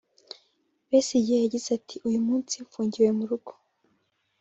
[0.89, 3.51] Besigye yagize ati “Uyu munsi mfungiwe mu rugo